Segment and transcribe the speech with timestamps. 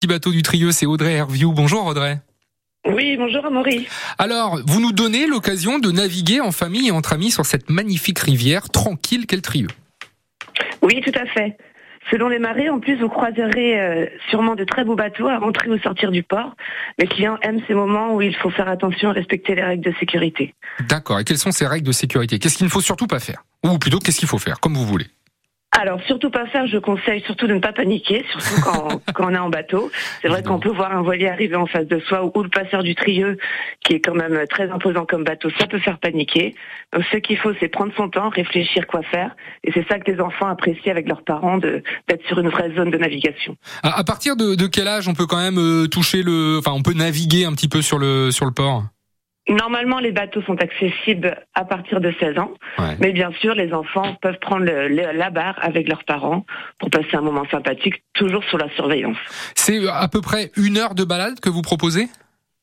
[0.00, 1.52] Petit bateau du trio, c'est Audrey Herview.
[1.52, 2.20] Bonjour Audrey.
[2.86, 3.86] Oui, bonjour Amaury.
[4.16, 8.18] Alors, vous nous donnez l'occasion de naviguer en famille et entre amis sur cette magnifique
[8.18, 9.66] rivière tranquille qu'est le Trieux.
[10.80, 11.58] Oui, tout à fait.
[12.10, 15.68] Selon les marées, en plus, vous croiserez euh, sûrement de très beaux bateaux à rentrer
[15.68, 16.56] ou sortir du port.
[16.98, 19.92] Les clients aiment ces moments où il faut faire attention à respecter les règles de
[20.00, 20.54] sécurité.
[20.88, 21.20] D'accord.
[21.20, 22.38] Et quelles sont ces règles de sécurité?
[22.38, 23.44] Qu'est-ce qu'il ne faut surtout pas faire?
[23.66, 25.08] Ou plutôt, qu'est-ce qu'il faut faire Comme vous voulez.
[25.80, 29.34] Alors, surtout pas faire, je conseille surtout de ne pas paniquer, surtout quand, quand on
[29.34, 29.90] est en bateau.
[30.20, 32.82] C'est vrai qu'on peut voir un voilier arriver en face de soi ou, le passeur
[32.82, 33.38] du Trieux,
[33.82, 36.54] qui est quand même très imposant comme bateau, ça peut faire paniquer.
[36.92, 39.34] Donc, ce qu'il faut, c'est prendre son temps, réfléchir quoi faire.
[39.64, 42.90] Et c'est ça que les enfants apprécient avec leurs parents, d'être sur une vraie zone
[42.90, 43.56] de navigation.
[43.82, 46.58] À, partir de, de, quel âge on peut quand même euh, toucher le...
[46.58, 48.84] Enfin, on peut naviguer un petit peu sur le, sur le port?
[49.48, 52.52] Normalement, les bateaux sont accessibles à partir de 16 ans,
[53.00, 56.44] mais bien sûr, les enfants peuvent prendre la barre avec leurs parents
[56.78, 59.16] pour passer un moment sympathique, toujours sous la surveillance.
[59.54, 62.08] C'est à peu près une heure de balade que vous proposez?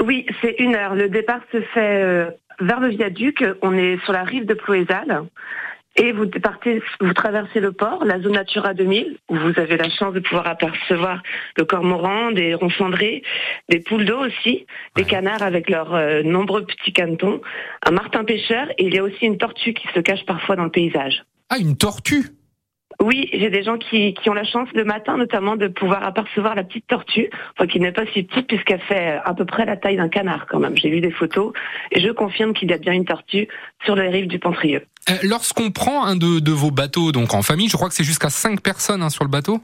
[0.00, 0.94] Oui, c'est une heure.
[0.94, 2.30] Le départ se fait euh,
[2.60, 3.44] vers le viaduc.
[3.62, 5.24] On est sur la rive de Ploézal.
[5.96, 9.90] Et vous partez, vous traversez le port, la zone Natura 2000, où vous avez la
[9.90, 11.22] chance de pouvoir apercevoir
[11.56, 13.22] le cormoran, des ronds cendrés,
[13.68, 17.40] des poules d'eau aussi, des canards avec leurs euh, nombreux petits canetons,
[17.84, 20.64] un martin pêcheur, et il y a aussi une tortue qui se cache parfois dans
[20.64, 21.24] le paysage.
[21.48, 22.26] Ah, une tortue?
[23.02, 26.54] Oui, j'ai des gens qui, qui, ont la chance le matin notamment de pouvoir apercevoir
[26.54, 29.76] la petite tortue, enfin qui n'est pas si petite puisqu'elle fait à peu près la
[29.76, 30.76] taille d'un canard quand même.
[30.76, 31.52] J'ai vu des photos
[31.92, 33.48] et je confirme qu'il y a bien une tortue
[33.84, 34.84] sur les rives du Pontrieux.
[35.08, 38.04] Euh, lorsqu'on prend un de, de, vos bateaux donc en famille, je crois que c'est
[38.04, 39.60] jusqu'à 5 personnes hein, sur le bateau?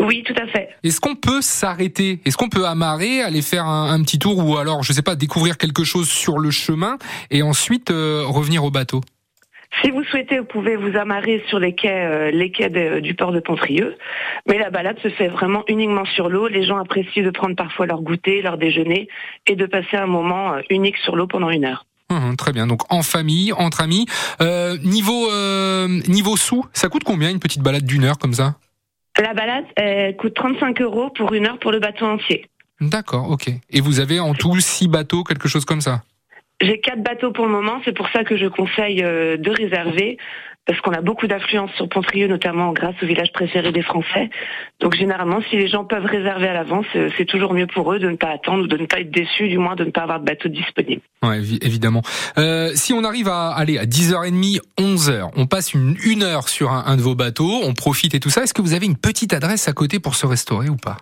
[0.00, 0.70] Oui, tout à fait.
[0.82, 2.20] Est-ce qu'on peut s'arrêter?
[2.24, 5.14] Est-ce qu'on peut amarrer, aller faire un, un, petit tour ou alors, je sais pas,
[5.14, 6.96] découvrir quelque chose sur le chemin
[7.30, 9.02] et ensuite euh, revenir au bateau?
[9.80, 12.68] Si vous souhaitez, vous pouvez vous amarrer sur les quais, euh, les quais
[13.00, 13.96] du port de Pontrieux.
[14.46, 16.46] Mais la balade se fait vraiment uniquement sur l'eau.
[16.46, 19.08] Les gens apprécient de prendre parfois leur goûter, leur déjeuner
[19.46, 21.86] et de passer un moment euh, unique sur l'eau pendant une heure.
[22.10, 22.66] Hum, très bien.
[22.66, 24.06] Donc en famille, entre amis.
[24.42, 28.56] Euh, niveau euh, niveau sous, ça coûte combien une petite balade d'une heure comme ça?
[29.18, 32.46] La balade coûte 35 euros pour une heure pour le bateau entier.
[32.80, 33.50] D'accord, ok.
[33.70, 36.02] Et vous avez en tout six bateaux, quelque chose comme ça?
[36.62, 40.16] J'ai quatre bateaux pour le moment, c'est pour ça que je conseille euh, de réserver,
[40.66, 44.30] parce qu'on a beaucoup d'affluence sur Pontrieux, notamment grâce au village préféré des Français.
[44.80, 47.98] Donc généralement, si les gens peuvent réserver à l'avance, euh, c'est toujours mieux pour eux
[47.98, 50.02] de ne pas attendre ou de ne pas être déçus, du moins de ne pas
[50.02, 51.02] avoir de bateau disponible.
[51.24, 52.02] Ouais, évidemment.
[52.38, 56.84] Euh, si on arrive à aller à 10h30, 11h, on passe une, heure sur un,
[56.86, 58.44] un de vos bateaux, on profite et tout ça.
[58.44, 60.96] Est-ce que vous avez une petite adresse à côté pour se restaurer ou pas?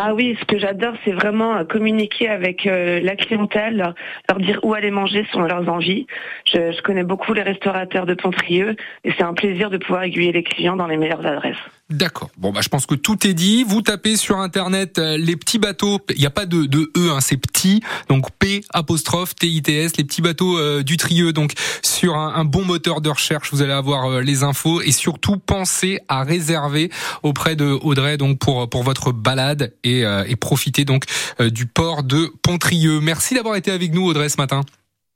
[0.00, 3.94] Ah oui, ce que j'adore, c'est vraiment euh, communiquer avec euh, la clientèle,
[4.28, 6.06] leur, dire où aller manger selon leurs envies.
[6.46, 10.30] Je, je connais beaucoup les restaurateurs de Pontrieux et c'est un plaisir de pouvoir aiguiller
[10.30, 11.56] les clients dans les meilleures adresses.
[11.90, 12.30] D'accord.
[12.36, 13.64] Bon, bah, je pense que tout est dit.
[13.64, 16.00] Vous tapez sur Internet euh, les petits bateaux.
[16.10, 17.80] Il n'y a pas de, de E, hein, c'est petit.
[18.10, 21.32] Donc P apostrophe T I T S, les petits bateaux euh, du Trieux.
[21.32, 24.92] Donc sur un, un, bon moteur de recherche, vous allez avoir euh, les infos et
[24.92, 26.90] surtout pensez à réserver
[27.22, 31.04] auprès de Audrey donc pour pour votre balade et, et profiter donc
[31.40, 33.00] du port de Pontrieux.
[33.00, 34.62] Merci d'avoir été avec nous Audrey ce matin.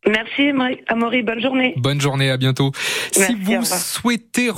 [0.04, 0.50] Merci
[0.88, 1.74] Amaury, bonne journée.
[1.76, 2.72] Bonne journée, à bientôt.
[3.16, 4.50] Merci, si vous souhaitez